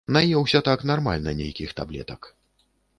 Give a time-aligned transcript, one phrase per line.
[0.15, 2.21] Наеўся так нармальна нейкіх таблетак.